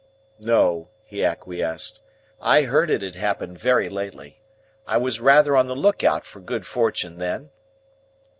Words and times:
"No," 0.39 0.89
he 1.05 1.23
acquiesced: 1.23 2.01
"I 2.41 2.63
heard 2.63 2.89
it 2.89 3.03
had 3.03 3.13
happened 3.13 3.59
very 3.59 3.87
lately. 3.87 4.41
I 4.87 4.97
was 4.97 5.21
rather 5.21 5.55
on 5.55 5.67
the 5.67 5.75
lookout 5.75 6.25
for 6.25 6.39
good 6.39 6.65
fortune 6.65 7.19
then." 7.19 7.51